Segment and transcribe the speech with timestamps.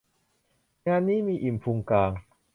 [0.87, 2.11] งานนี้มีอิ่มพุงกาง